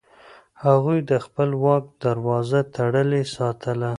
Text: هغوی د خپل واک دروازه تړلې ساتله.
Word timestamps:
هغوی 0.65 0.99
د 1.09 1.11
خپل 1.25 1.49
واک 1.63 1.83
دروازه 2.03 2.59
تړلې 2.75 3.21
ساتله. 3.35 3.89